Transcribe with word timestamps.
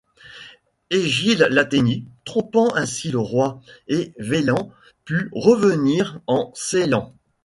Egil 0.89 1.45
l'atteignit, 1.51 2.07
trompant 2.25 2.73
ainsi 2.73 3.11
le 3.11 3.19
roi, 3.19 3.61
et 3.87 4.15
Velent 4.17 4.71
put 5.05 5.29
revenir 5.31 6.21
en 6.25 6.51
Seeland. 6.55 7.13